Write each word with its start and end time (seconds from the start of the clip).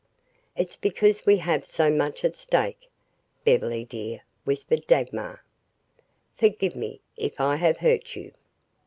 "It's 0.57 0.77
because 0.77 1.27
we 1.27 1.37
have 1.37 1.63
so 1.63 1.91
much 1.91 2.25
at 2.25 2.35
stake, 2.35 2.89
Beverly, 3.45 3.85
dear," 3.85 4.21
whispered 4.45 4.87
Dagmar. 4.87 5.43
"Forgive 6.35 6.75
me 6.75 7.01
if 7.17 7.39
I 7.39 7.57
have 7.57 7.77
hurt 7.77 8.15
you." 8.15 8.31